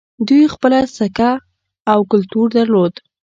[0.27, 1.31] دوی خپله سکه
[1.91, 2.93] او کلتور درلود